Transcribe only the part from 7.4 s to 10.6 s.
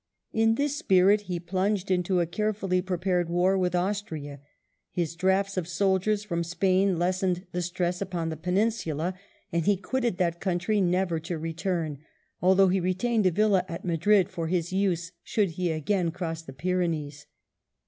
the stress upon the Peninsula; and he quitted that